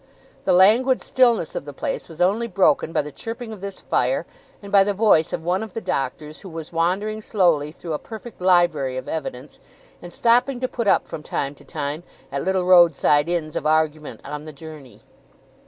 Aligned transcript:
The 0.45 0.51
languid 0.53 0.99
stillness 0.99 1.53
of 1.53 1.65
the 1.65 1.73
place 1.73 2.09
was 2.09 2.19
only 2.21 2.47
broken 2.47 2.91
by 2.91 3.03
the 3.03 3.11
chirping 3.11 3.53
of 3.53 3.61
this 3.61 3.81
fire 3.81 4.25
and 4.59 4.71
by 4.71 4.83
the 4.83 4.95
voice 4.95 5.31
of 5.31 5.43
one 5.43 5.61
of 5.61 5.73
the 5.73 5.79
Doctors, 5.79 6.41
who 6.41 6.49
was 6.49 6.73
wandering 6.73 7.21
slowly 7.21 7.71
through 7.71 7.93
a 7.93 7.99
perfect 7.99 8.41
library 8.41 8.97
of 8.97 9.07
evidence, 9.07 9.59
and 10.01 10.11
stopping 10.11 10.59
to 10.59 10.67
put 10.67 10.87
up, 10.87 11.07
from 11.07 11.21
time 11.21 11.53
to 11.53 11.63
time, 11.63 12.01
at 12.31 12.41
little 12.43 12.65
roadside 12.65 13.29
inns 13.29 13.55
of 13.55 13.67
argument 13.67 14.21
on 14.27 14.45
the 14.45 14.53
journey. 14.53 15.03